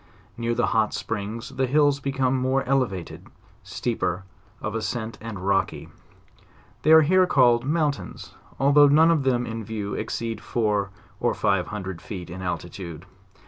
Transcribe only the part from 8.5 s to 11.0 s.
although none of them in view exceed four